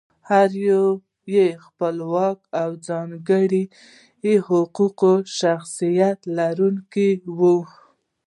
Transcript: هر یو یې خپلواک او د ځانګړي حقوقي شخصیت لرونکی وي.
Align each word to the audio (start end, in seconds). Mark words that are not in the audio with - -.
هر 0.29 0.49
یو 0.69 0.85
یې 1.35 1.47
خپلواک 1.65 2.39
او 2.61 2.69
د 2.75 2.79
ځانګړي 2.89 3.63
حقوقي 4.47 5.15
شخصیت 5.39 6.19
لرونکی 6.37 7.09
وي. 7.37 7.55